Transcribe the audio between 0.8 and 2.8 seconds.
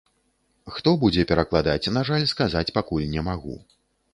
будзе перакладаць, на жаль сказаць